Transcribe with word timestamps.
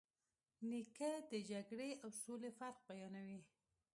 نیکه 0.69 1.11
د 1.31 1.33
جګړې 1.51 1.89
او 2.03 2.09
سولې 2.21 2.51
فرق 2.57 2.77
بیانوي. 2.87 3.41